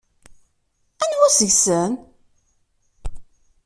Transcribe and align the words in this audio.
Anwa 1.03 1.29
seg-sen? 1.37 1.93